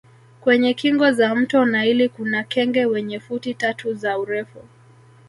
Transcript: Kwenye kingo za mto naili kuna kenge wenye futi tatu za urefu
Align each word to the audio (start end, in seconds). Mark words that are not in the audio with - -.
Kwenye 0.41 0.73
kingo 0.73 1.11
za 1.11 1.35
mto 1.35 1.65
naili 1.65 2.09
kuna 2.09 2.43
kenge 2.43 2.85
wenye 2.85 3.19
futi 3.19 3.53
tatu 3.53 3.93
za 3.93 4.17
urefu 4.19 4.61